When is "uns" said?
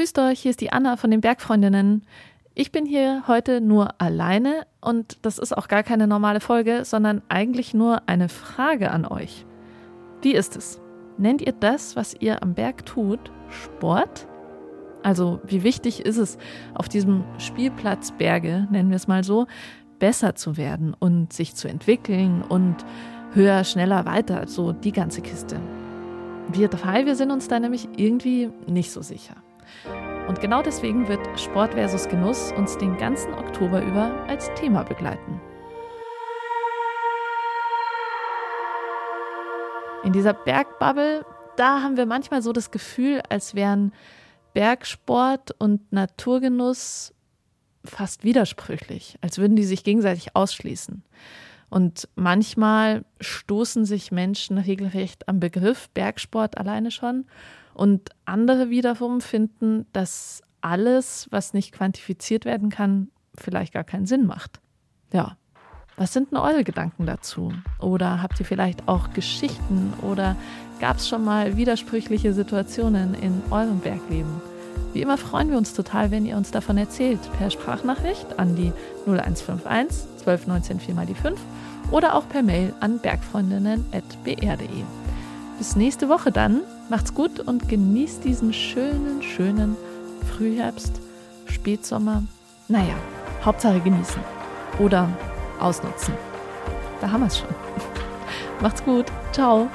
27.30-27.48, 32.52-32.78, 75.58-75.74, 76.36-76.50